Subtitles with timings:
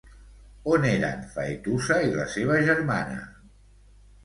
[0.75, 3.21] On eren Faetusa i la seva germana?